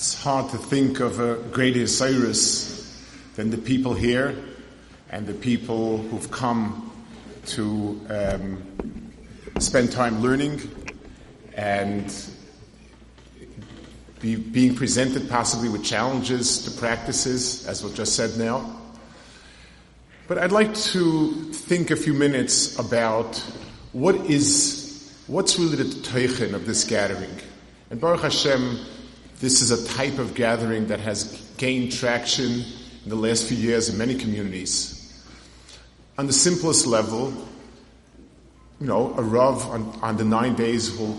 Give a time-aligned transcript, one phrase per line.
[0.00, 3.04] It's hard to think of a greater Cyrus
[3.36, 4.34] than the people here
[5.10, 6.90] and the people who've come
[7.48, 9.12] to um,
[9.58, 10.62] spend time learning
[11.54, 12.10] and
[14.20, 18.80] be, being presented possibly with challenges to practices, as was just said now.
[20.28, 23.36] But I'd like to think a few minutes about
[23.92, 27.36] what is, what's really the teichen of this gathering.
[27.90, 28.78] And Baruch Hashem,
[29.40, 32.62] this is a type of gathering that has gained traction
[33.04, 34.96] in the last few years in many communities.
[36.18, 37.32] On the simplest level,
[38.80, 41.18] you know, a Rav on, on the nine days will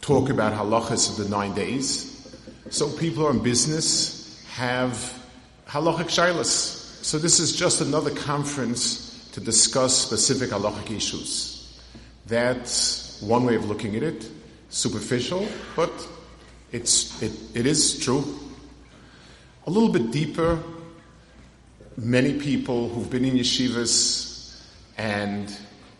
[0.00, 2.38] talk about halachas of the nine days.
[2.70, 4.92] So people in business have
[5.66, 7.04] halachic shilas.
[7.04, 11.80] So this is just another conference to discuss specific halachic issues.
[12.26, 14.28] That's one way of looking at it.
[14.70, 15.90] Superficial, but
[16.72, 18.24] it's, it, it is true.
[19.66, 20.62] A little bit deeper,
[21.96, 24.62] many people who've been in yeshivas
[24.96, 25.54] and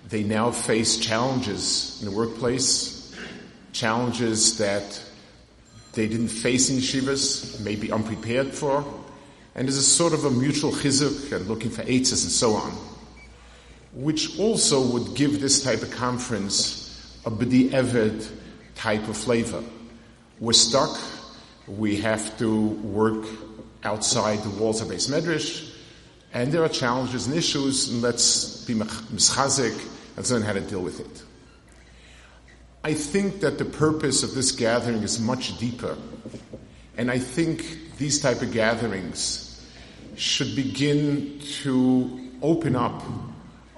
[0.09, 3.15] they now face challenges in the workplace,
[3.73, 5.03] challenges that
[5.93, 8.85] they didn't face in yeshivas, maybe unprepared for,
[9.55, 12.73] and there's a sort of a mutual chizuk and looking for eitzes and so on,
[13.93, 18.31] which also would give this type of conference a b'di eved
[18.75, 19.63] type of flavor.
[20.41, 20.97] We're stuck.
[21.67, 23.27] We have to work
[23.83, 25.75] outside the walls of Beis Medrash,
[26.33, 29.77] and there are challenges and issues, and let's be mischazik
[30.17, 31.25] and learn how to deal with it.
[32.85, 35.99] I think that the purpose of this gathering is much deeper,
[36.97, 39.67] and I think these type of gatherings
[40.15, 43.03] should begin to open up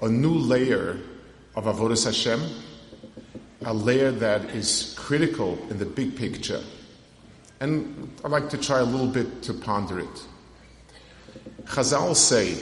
[0.02, 0.98] a new layer
[1.56, 2.42] of avodas Hashem
[3.64, 6.62] a layer that is critical in the big picture.
[7.60, 10.26] And I'd like to try a little bit to ponder it.
[11.64, 12.56] Chazal say,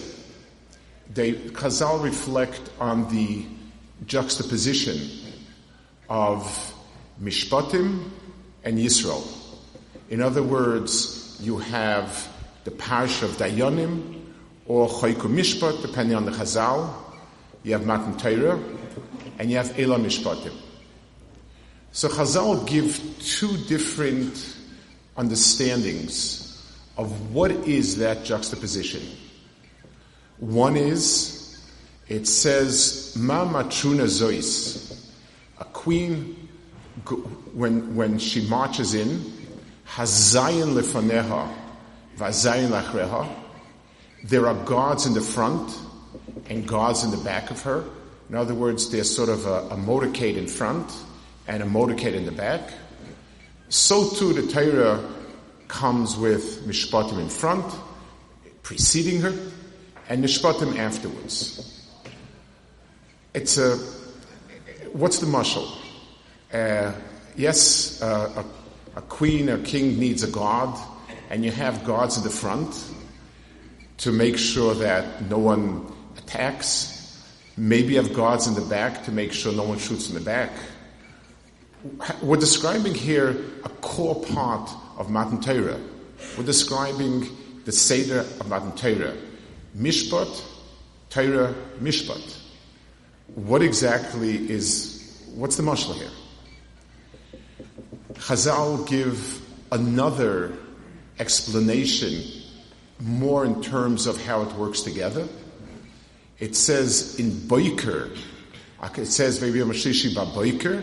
[1.15, 3.47] they, Chazal reflect on the
[4.07, 4.99] juxtaposition
[6.09, 6.75] of
[7.23, 8.11] Mishpatim
[8.65, 9.27] and Yisrael.
[10.11, 12.29] In other words, you have
[12.65, 14.21] the parish of Dayanim
[14.67, 16.93] or Chayku Mishpat, depending on the Chazal.
[17.63, 18.59] You have Matan Torah
[19.39, 20.53] and you have Elah Mishpatim.
[21.99, 24.57] So Chazal give two different
[25.17, 26.65] understandings
[26.97, 29.03] of what is that juxtaposition.
[30.37, 31.61] One is,
[32.07, 35.11] it says, Ma matruna zois.
[35.59, 36.49] A queen,
[37.53, 39.19] when, when she marches in,
[39.89, 41.53] hazayin lefaneha,
[42.17, 43.29] vazayin lachreha.
[44.23, 45.77] There are guards in the front
[46.49, 47.83] and guards in the back of her.
[48.29, 50.89] In other words, there's sort of a, a motorcade in front
[51.49, 52.61] and a motorcade in the back.
[53.71, 55.03] So too the Torah
[55.67, 57.65] comes with Mishpatim in front,
[58.63, 59.35] preceding her,
[60.09, 61.89] and Mishpatim afterwards.
[63.35, 63.77] It's a,
[64.93, 65.67] what's the mashal?
[66.53, 66.93] Uh,
[67.37, 68.45] yes, uh,
[68.95, 70.79] a, a queen, or king needs a guard,
[71.31, 72.85] and you have guards in the front
[73.99, 76.95] to make sure that no one attacks.
[77.57, 80.21] Maybe you have guards in the back to make sure no one shoots in the
[80.21, 80.51] back
[82.23, 85.79] we're describing here a core part of Matan Torah.
[86.37, 87.29] We're describing
[87.65, 89.17] the Seder of Matan Torah.
[89.77, 90.43] Mishpat,
[91.11, 92.39] Torah, Mishpat.
[93.35, 96.11] What exactly is, what's the mashal here?
[98.15, 99.41] Chazal give
[99.71, 100.53] another
[101.19, 102.43] explanation
[103.01, 105.29] more in terms of how it works together.
[106.41, 108.17] It says in Boiker,
[108.97, 110.83] it says maybe Mashishi ba Boiker,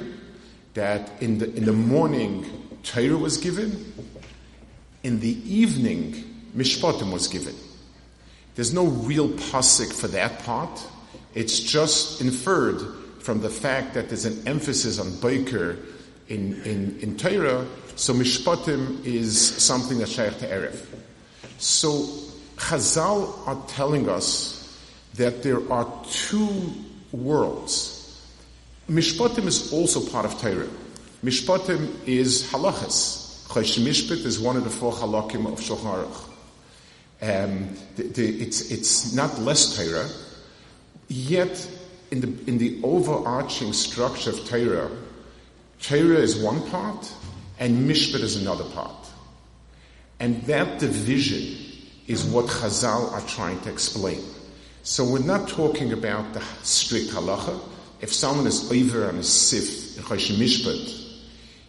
[0.75, 2.46] that in the, in the morning
[2.84, 3.94] Torah was given,
[5.03, 6.24] in the evening
[6.56, 7.56] Mishpatim was given.
[8.56, 10.88] There's no real pasuk for that part.
[11.34, 12.81] It's just inferred
[13.19, 15.78] from the fact that there's an emphasis on Baker
[16.28, 17.66] in, in, in Torah,
[17.96, 20.85] so Mishpatim is something that's shaykh to Erev.
[21.58, 22.03] So
[22.58, 24.79] Chazal are telling us
[25.16, 26.73] that there are two
[27.11, 27.95] worlds
[28.90, 30.67] Mishpatim is also part of Torah.
[31.23, 33.47] Mishpatim is halachas.
[33.47, 36.29] Choshen Mishpat is one of the four halakim of Shulchan Aruch.
[37.22, 40.08] Um, the, the, it's, it's not less Torah,
[41.08, 41.67] yet
[42.11, 44.91] in the, in the overarching structure of Torah,
[45.82, 47.11] Torah is one part
[47.59, 49.08] and Mishpat is another part.
[50.20, 51.58] And that division
[52.08, 54.22] is what Chazal are trying to explain.
[54.84, 57.59] So we're not talking about the strict halacha,
[58.02, 61.03] if someone is over on a sif Mishpat,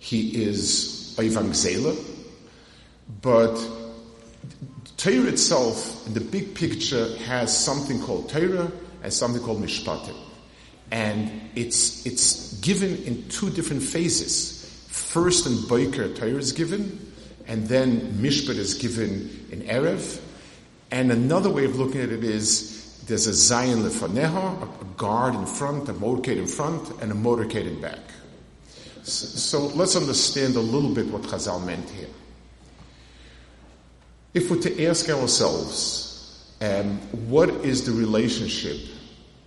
[0.00, 1.96] he is Oivang Zela.
[3.23, 3.56] But
[4.96, 8.70] Torah itself, in the big picture, has something called Torah
[9.02, 10.17] and something called Mishpatim.
[10.90, 14.55] And it's, it's given in two different phases.
[14.88, 17.12] First in Boiker, Torah is given,
[17.46, 20.20] and then Mishpat is given in Erev.
[20.90, 22.75] And another way of looking at it is
[23.06, 27.66] there's a Zayin Lefaneha, a guard in front, a motorcade in front, and a motorcade
[27.66, 28.00] in back.
[29.02, 32.08] So let's understand a little bit what Chazal meant here.
[34.34, 36.98] If we're to ask ourselves, um,
[37.28, 38.78] what is the relationship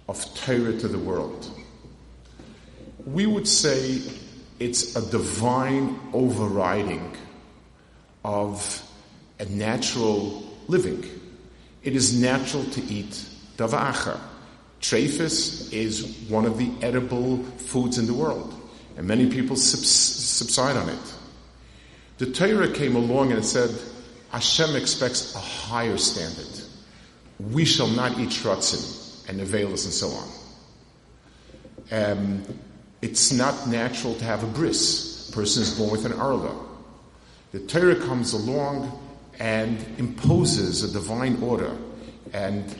[0.07, 1.51] of Torah to the world?
[3.06, 4.01] We would say
[4.59, 7.15] it's a divine overriding
[8.23, 8.81] of
[9.39, 11.03] a natural living.
[11.83, 13.29] It is natural to eat
[13.59, 14.19] davacha.
[14.81, 18.53] Trephis is one of the edible foods in the world,
[18.95, 21.15] and many people subside on it.
[22.17, 23.69] The Torah came along and said,
[24.31, 26.63] Hashem expects a higher standard.
[27.39, 30.29] We shall not eat shratzim and nevelas and so on.
[31.91, 32.44] Um,
[33.01, 35.29] it's not natural to have a bris.
[35.29, 36.56] A person is born with an arla.
[37.51, 39.00] The Torah comes along
[39.39, 41.75] and imposes a divine order
[42.33, 42.75] and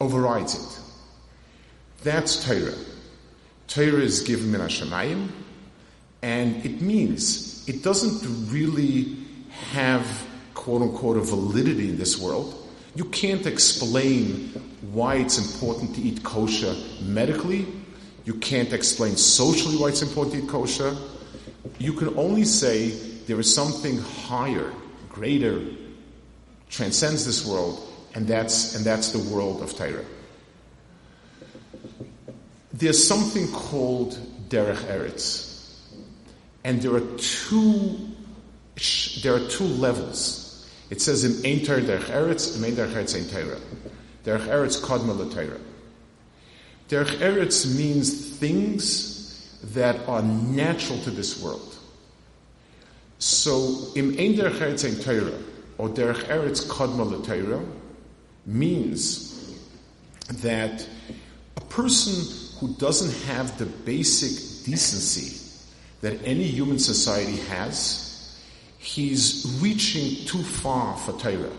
[0.00, 0.80] overrides it.
[2.02, 2.74] That's Torah.
[3.68, 5.28] Torah is given in Hashemayim,
[6.22, 9.16] and it means it doesn't really
[9.72, 10.06] have
[10.54, 12.54] quote unquote a validity in this world.
[12.94, 14.48] You can't explain
[14.92, 17.66] why it's important to eat kosher medically.
[18.24, 20.96] You can't explain socially why it's important to eat kosher.
[21.78, 22.90] You can only say
[23.26, 24.72] there is something higher,
[25.08, 25.60] greater,
[26.70, 27.80] transcends this world,
[28.16, 30.02] and that's, and that's the world of Torah.
[32.72, 34.18] There's something called
[34.48, 35.70] Derech Eretz.
[36.64, 37.98] And there are two,
[39.22, 40.66] there are two levels.
[40.88, 43.60] It says in Ein Derech Eretz, Ein Derech Eretz Ein Torah.
[44.24, 45.60] Derech Eretz Kodma Torah.
[46.88, 51.76] Derech Eretz means things that are natural to this world.
[53.18, 55.38] So, im Ein Derech Eretz Ein Torah,
[55.76, 57.62] or Derech Eretz Kodma Torah,
[58.46, 59.58] means
[60.42, 60.88] that
[61.56, 62.14] a person
[62.58, 65.42] who doesn't have the basic decency
[66.00, 68.38] that any human society has,
[68.78, 71.50] he's reaching too far for Torah.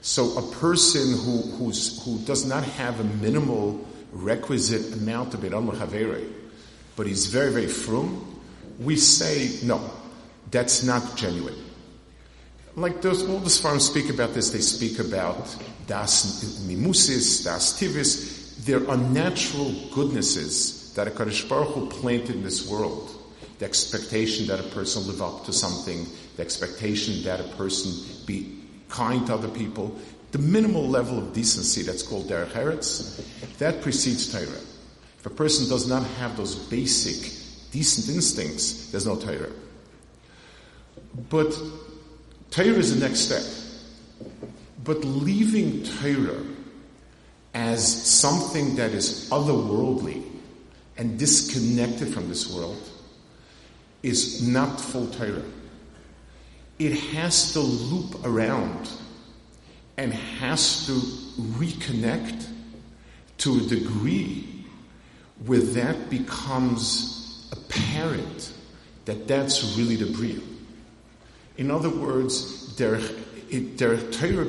[0.00, 5.70] So a person who, who's, who does not have a minimal requisite amount of Biram
[5.70, 6.26] Chavere,
[6.96, 8.40] but he's very, very frum,
[8.80, 9.90] we say, no,
[10.50, 11.61] that's not genuine.
[12.74, 18.64] Like those, all the Sfarim speak about this, they speak about das mimusis, das tivis,
[18.64, 23.10] there are natural goodnesses that a Kadosh Baruch Hu planted in this world.
[23.58, 27.92] The expectation that a person live up to something, the expectation that a person
[28.26, 28.58] be
[28.88, 29.96] kind to other people,
[30.30, 33.22] the minimal level of decency that's called derech eretz,
[33.58, 34.60] that precedes Torah.
[35.18, 37.32] If a person does not have those basic
[37.70, 39.52] decent instincts, there's no Torah.
[41.28, 41.56] But
[42.52, 43.42] Torah is the next step.
[44.84, 46.44] But leaving Torah
[47.54, 50.22] as something that is otherworldly
[50.98, 52.78] and disconnected from this world
[54.02, 55.42] is not full Torah.
[56.78, 58.90] It has to loop around
[59.96, 60.92] and has to
[61.56, 62.48] reconnect
[63.38, 64.66] to a degree
[65.46, 68.52] where that becomes apparent
[69.06, 70.51] that that's really the bria.
[71.62, 72.98] In other words, their,
[73.48, 74.48] it, Torah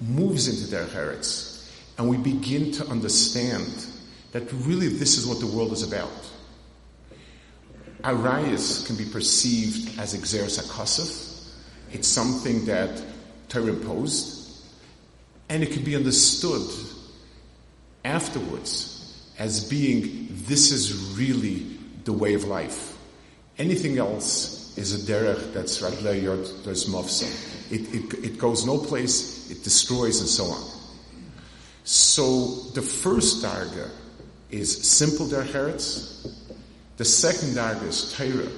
[0.00, 3.86] moves into their Eretz and we begin to understand
[4.32, 6.30] that really this is what the world is about.
[8.04, 11.52] Arias can be perceived as exeris akasif.
[11.92, 13.02] It's something that
[13.50, 14.64] Torah imposed,
[15.50, 16.66] and it can be understood
[18.02, 21.66] afterwards as being this is really
[22.04, 22.96] the way of life.
[23.58, 27.72] Anything else is a derech that's ragla yod mofsa.
[27.72, 30.70] It, it, it goes no place, it destroys, and so on.
[31.84, 33.90] So the first darga
[34.50, 36.30] is simple derech
[36.96, 38.50] The second darga is Torah.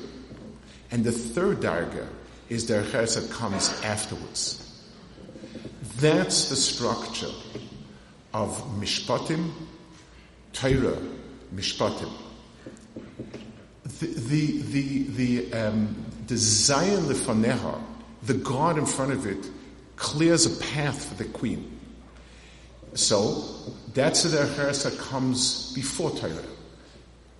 [0.91, 2.07] And the third darga
[2.49, 4.65] is derech that comes afterwards.
[5.97, 7.33] That's the structure
[8.33, 9.51] of mishpatim,
[10.53, 10.99] Torah,
[11.55, 12.11] mishpatim.
[13.99, 17.83] The, the, the, the, um, the Zayin lefaneha,
[18.23, 19.51] the God in front of it,
[19.97, 21.79] clears a path for the queen.
[22.95, 23.45] So
[23.95, 26.33] that's the derech comes before Torah.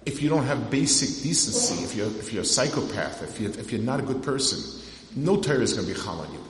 [0.07, 3.73] If you don't have basic decency, if you're if you're a psychopath, if you if
[3.73, 4.59] you're not a good person,
[5.15, 6.45] no Torah is going to be chal on you.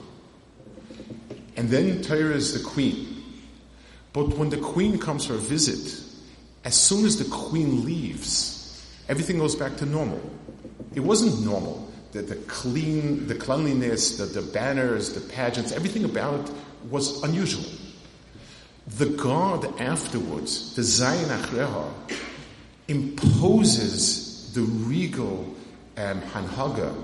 [1.57, 3.21] And then Torah is the queen.
[4.13, 6.01] But when the queen comes for a visit,
[6.63, 10.21] as soon as the queen leaves, everything goes back to normal.
[10.95, 11.88] It wasn't normal.
[12.11, 16.55] The, the clean, the cleanliness, the, the banners, the pageants, everything about it
[16.89, 17.65] was unusual.
[18.97, 21.91] The God afterwards, the Zayin Achreha,
[22.87, 25.55] imposes the regal
[25.97, 26.95] um, Hanhaga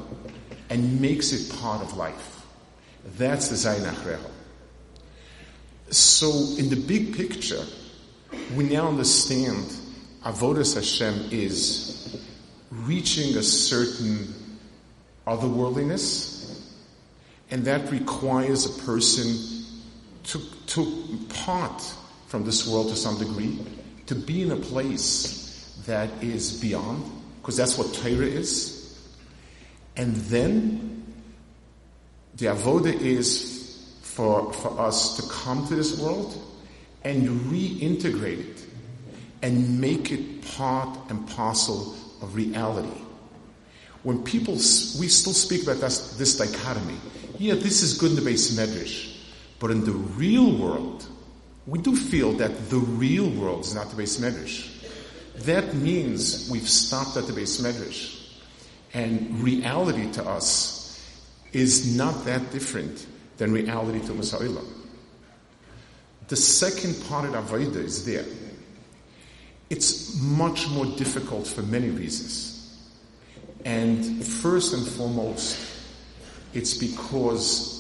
[0.70, 2.44] and makes it part of life.
[3.18, 4.32] That's the Zayin Achreha.
[5.92, 7.64] So, in the big picture,
[8.56, 9.72] we now understand
[10.24, 12.20] Avodas Hashem is
[12.72, 14.34] reaching a certain
[15.28, 16.62] otherworldliness,
[17.52, 19.64] and that requires a person
[20.24, 21.82] to, to part
[22.28, 23.60] from this world to some degree,
[24.08, 27.04] to be in a place that is beyond,
[27.42, 29.00] because that's what Torah is.
[29.96, 31.14] And then
[32.36, 36.42] the avoda is for, for us to come to this world
[37.04, 38.66] and reintegrate it
[39.42, 43.05] and make it part and parcel of reality.
[44.06, 46.94] When people, we still speak about this, this dichotomy.
[47.40, 49.18] Yeah, this is good in the base medrash,
[49.58, 51.04] but in the real world,
[51.66, 54.70] we do feel that the real world is not the base medrash.
[55.38, 58.30] That means we've stopped at the base medrash.
[58.94, 61.04] And reality to us
[61.52, 63.08] is not that different
[63.38, 64.64] than reality to Masa'ila.
[66.28, 68.26] The second part of Avodah is there.
[69.72, 72.55] It's much more difficult for many reasons.
[73.66, 75.60] And first and foremost,
[76.54, 77.76] it's because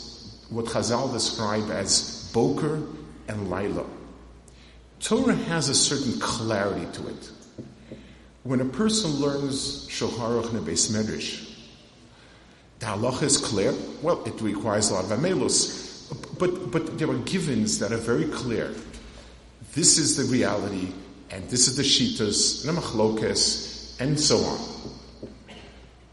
[0.50, 2.82] what Chazal describe as Boker
[3.28, 3.86] and Laila.
[5.00, 7.32] Torah has a certain clarity to it.
[8.44, 11.52] When a person learns Shoharach Nebeis Medrash,
[12.80, 13.74] the halacha is clear.
[14.02, 18.26] Well, it requires a lot of amelus, but, but there are givens that are very
[18.26, 18.74] clear.
[19.74, 20.90] This is the reality,
[21.30, 24.75] and this is the shitas, and the machlokes, and so on.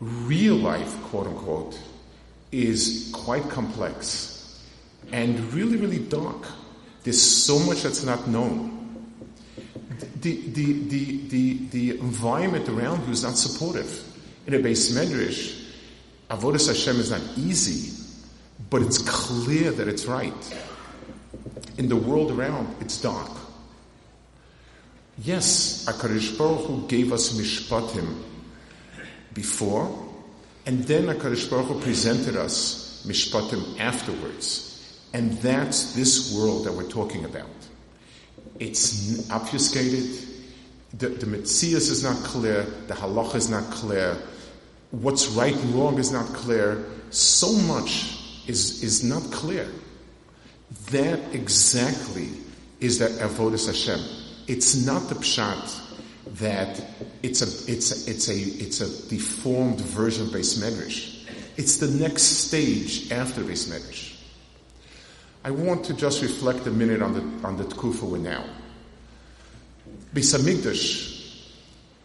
[0.02, 1.78] Real life, quote unquote,
[2.50, 4.60] is quite complex
[5.12, 6.44] and really, really dark.
[7.04, 9.14] There's so much that's not known.
[10.20, 14.04] The, the, the, the, the environment around you is not supportive.
[14.48, 15.70] In a base medrash,
[16.30, 17.96] Avodas Hashem is not easy,
[18.70, 20.58] but it's clear that it's right.
[21.78, 23.30] In the world around, it's dark.
[25.18, 28.20] Yes, HaKadosh Baruch Hu gave us mishpatim
[29.34, 29.90] before,
[30.66, 34.68] and then HaKadosh Baruch Hu presented us mishpatim afterwards.
[35.12, 37.48] And that's this world that we're talking about.
[38.58, 40.28] It's obfuscated.
[40.98, 42.62] The, the Metzias is not clear.
[42.86, 44.16] The halacha is not clear.
[44.90, 46.84] What's right and wrong is not clear.
[47.10, 49.68] So much is, is not clear.
[50.90, 52.28] That exactly
[52.80, 54.00] is that avodas Hashem.
[54.48, 55.81] It's not the pshat
[56.26, 56.82] that
[57.22, 61.26] it's a, it's a, it's a, it's a deformed version of Beis Medrash.
[61.56, 64.16] It's the next stage after Beis Medrash.
[65.44, 68.44] I want to just reflect a minute on the, on the Tkufa we're now.
[70.14, 70.32] Beis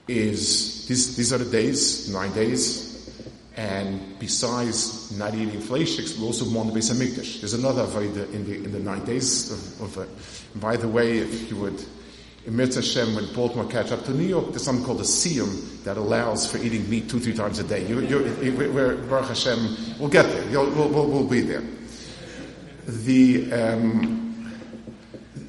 [0.07, 2.87] is, these, these are the days, nine days,
[3.55, 7.39] and besides not eating fleishiks, we also mourn the Beis.
[7.39, 7.85] There's another
[8.31, 11.83] in the, in the nine days of, of uh, by the way, if you would,
[12.51, 15.97] Mitzvah Hashem, when Baltimore catch up to New York, there's something called a siyum that
[15.97, 17.85] allows for eating meat two, three times a day.
[17.85, 17.97] You,
[18.57, 20.47] we're, Baruch Hashem, we'll get there.
[20.49, 21.63] We'll, we'll, we'll be there
[22.87, 24.49] the, um,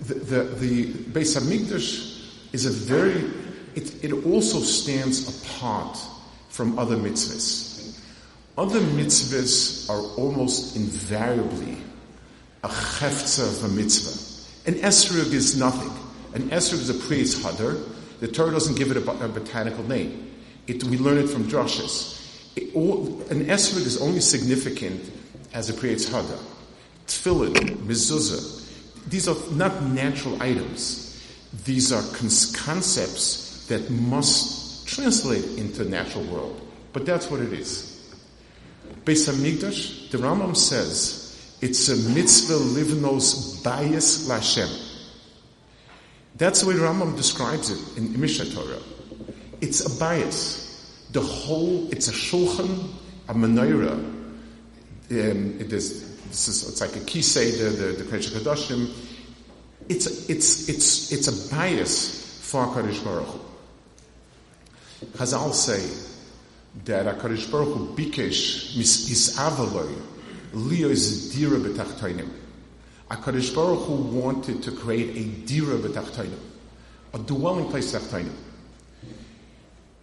[0.06, 3.30] the, the, the Beis Hamikdash is a very,
[3.76, 5.98] it, it also stands apart
[6.48, 8.00] from other mitzvahs.
[8.56, 11.76] Other mitzvahs are almost invariably
[12.64, 14.68] a cheftza of a mitzvah.
[14.68, 15.92] An esrog is nothing.
[16.38, 17.83] An esrog is a priest hadar.
[18.21, 20.35] The Torah doesn't give it a, a botanical name.
[20.66, 22.16] It, we learn it from drushes.
[22.57, 25.11] An esrog is only significant
[25.52, 26.38] as a priest hadar
[27.09, 27.54] tefillin,
[27.87, 28.64] mezuzah.
[29.09, 31.04] These are not natural items.
[31.64, 36.61] These are concepts that must translate into the natural world.
[36.92, 37.95] But that's what it is.
[39.04, 41.25] Beis Hamikdash, the Rambam says,
[41.61, 44.88] it's a mitzvah livnos bias lashem.
[46.38, 48.80] That's the way Rambam describes it in Mishneh Torah.
[49.61, 50.66] It's a bias.
[51.12, 52.88] The whole, it's a shulchan,
[53.28, 53.92] a menorah.
[53.92, 58.90] Um, it is this is, it's like a kisei, the, the, the Kodesh Kadoshim.
[59.88, 63.40] It's, it's, it's, it's a bias for HaKadosh Baruch Hu.
[65.16, 65.83] Chazal say
[66.85, 69.99] that HaKadosh Baruch Hu bikesh mis isavaloi
[70.52, 72.28] lio is dira betachtoinim.
[73.10, 76.38] HaKadosh Baruch Hu wanted to create a dira b'tachtainim,
[77.14, 78.34] a dwelling place tachtainim.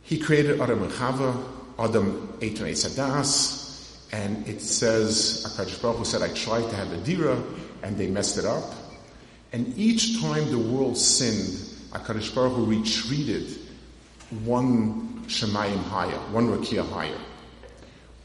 [0.02, 1.44] He created Adam and Chava,
[1.78, 6.92] Adam ate an Sadas, and it says, HaKadosh Baruch Hu said, I tried to have
[6.92, 7.42] a dira,
[7.84, 8.74] and they messed it up.
[9.54, 11.60] And each time the world sinned,
[11.92, 13.60] HaKadosh Baruch Hu retreated
[14.44, 17.20] one Shemayim higher, one Rakia higher.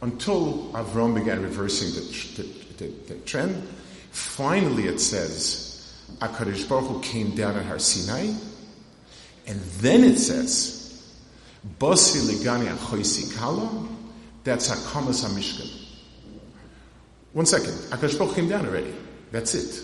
[0.01, 3.69] Until Avram began reversing the, the, the, the trend,
[4.11, 5.67] finally it says,
[6.19, 8.33] HaKadosh Baruch Hu came down at Har Sinai,
[9.47, 11.13] and then it says,
[11.79, 13.89] Basi Legani Achoisi Kala,
[14.45, 15.89] that's Hakamas HaMishkan.
[17.33, 18.95] One second, HaKadosh Baruch Hu came down already.
[19.31, 19.83] That's it.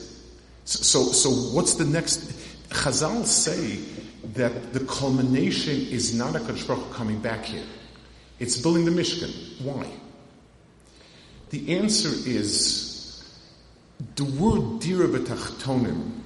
[0.64, 2.32] So, so what's the next?
[2.70, 3.76] Chazal say
[4.34, 7.64] that the culmination is not a Baruch Hu coming back here.
[8.38, 9.62] It's building the Mishkan.
[9.62, 9.86] Why?
[11.50, 12.85] The answer is
[14.16, 16.20] the word dira b'tachtonim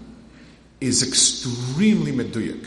[0.81, 2.67] is extremely meduyak.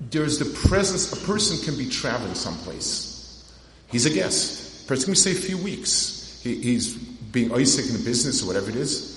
[0.00, 3.52] There's the presence, a person can be traveling someplace.
[3.88, 4.84] He's a guest.
[4.84, 6.40] A person can stay a few weeks.
[6.42, 9.16] He, he's being Isaac in a business or whatever it is.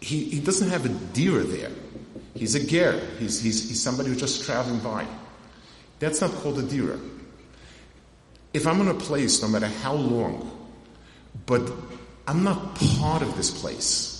[0.00, 1.70] He, he doesn't have a dira there.
[2.34, 3.00] He's a ger.
[3.18, 5.06] He's, he's, he's somebody who's just traveling by.
[5.98, 6.98] That's not called a dira.
[8.54, 10.50] If I'm in a place, no matter how long,
[11.46, 11.70] but
[12.26, 14.12] I'm not part of this place.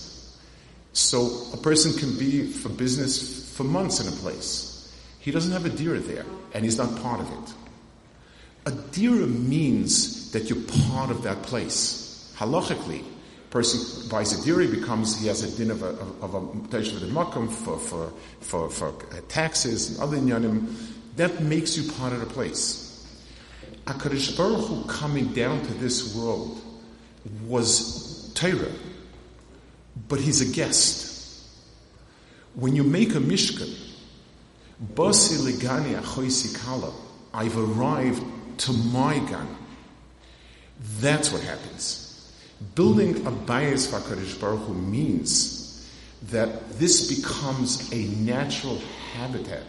[0.92, 4.92] So a person can be for business for months in a place.
[5.20, 7.54] He doesn't have a dira there, and he's not part of it.
[8.66, 12.34] A dira means that you're part of that place.
[12.36, 13.04] Halachically,
[13.50, 15.90] person buys a dairy becomes he has a din of a
[16.22, 18.92] of a for for for for
[19.28, 20.74] taxes and other inyanim.
[21.16, 23.06] That makes you part of the place.
[23.86, 26.60] Akadosh Baruch Hu coming down to this world
[27.46, 28.72] was Torah,
[30.08, 31.10] but he's a guest.
[32.54, 33.74] When you make a mishkan,
[34.94, 36.92] basi legani achoisi kala,
[37.32, 38.22] I've arrived
[38.58, 39.48] to my gan.
[41.00, 42.32] That's what happens.
[42.74, 45.90] Building a bias for HaKadosh Baruch Hu means
[46.30, 48.80] that this becomes a natural
[49.14, 49.64] habitat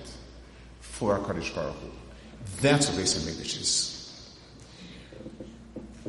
[0.82, 1.89] for HaKadosh Baruch Hu.
[2.62, 3.93] That's what Beis HaMikdash is.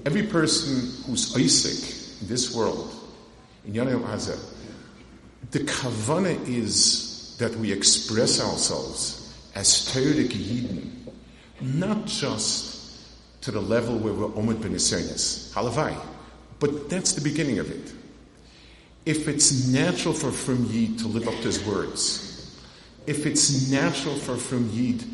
[0.07, 2.95] Every person who's Isaac in this world,
[3.65, 4.39] in Yonah Hazeh,
[5.51, 10.91] the kavana is that we express ourselves as Torah Yidden,
[11.61, 12.75] not just
[13.43, 15.97] to the level where we're Omid Ben Halavai.
[16.61, 17.93] But that's the beginning of it.
[19.07, 22.59] If it's natural for Frum Yid to live up to his words,
[23.07, 25.05] if it's natural for Frum Yid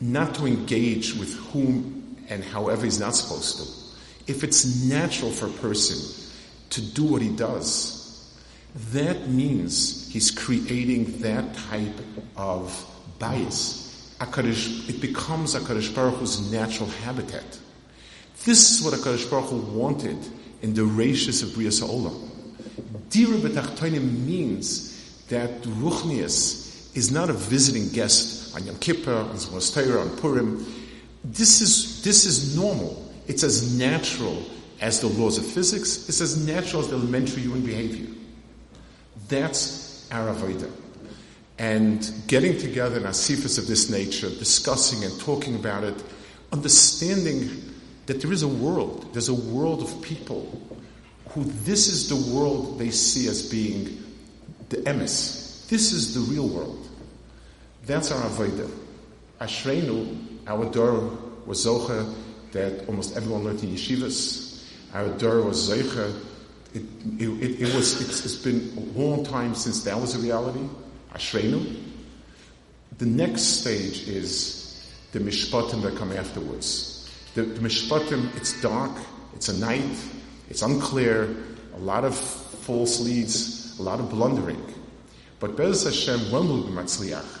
[0.00, 3.85] not to engage with whom and however he's not supposed to,
[4.26, 6.24] if it's natural for a person
[6.70, 7.96] to do what he does,
[8.92, 11.98] that means he's creating that type
[12.36, 12.84] of
[13.18, 14.14] bias.
[14.20, 17.58] it becomes HaKadosh Baruch Hu's natural habitat.
[18.44, 20.18] This is what HaKadosh Baruch Hu wanted
[20.62, 22.30] in the ratios of Bria Sa'olam.
[23.10, 30.00] Dira b'tachtoinim means that Ruchnius is not a visiting guest on Yom Kippur, on Zmos
[30.00, 30.64] on Purim.
[31.24, 33.05] This is, this is normal.
[33.26, 34.42] It's as natural
[34.80, 36.08] as the laws of physics.
[36.08, 38.06] It's as natural as the elementary human behavior.
[39.28, 40.70] That's our Avodah.
[41.58, 45.94] And getting together in asifas of this nature, discussing and talking about it,
[46.52, 47.72] understanding
[48.06, 50.60] that there is a world, there's a world of people
[51.30, 54.02] who this is the world they see as being
[54.68, 55.66] the emes.
[55.68, 56.88] This is the real world.
[57.86, 58.70] That's our Avodah.
[59.40, 62.14] Ashreinu, our door was Zocha,
[62.56, 64.64] that almost everyone learned in yeshivas.
[64.94, 66.14] Our door was Zocha.
[66.74, 66.82] It,
[67.18, 70.68] it, it, was, it's, it's been a long time since that was a reality.
[71.14, 71.82] Ashreinu.
[72.98, 76.96] The next stage is the mishpatim that come afterwards.
[77.36, 78.92] The, the Mishpatim, it's dark,
[79.34, 79.94] it's a night,
[80.48, 81.36] it's unclear,
[81.74, 84.64] a lot of false leads, a lot of blundering.
[85.38, 87.40] But Bez Hashem, when we'll be Matzliach,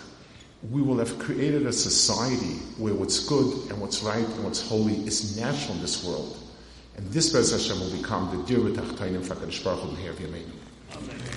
[0.70, 4.94] we will have created a society where what's good and what's right and what's holy
[5.06, 6.36] is natural in this world.
[6.96, 11.35] And this Bez Hashem will become the Dir B'Tachtainim Fakadosh Baruch Hu Amen.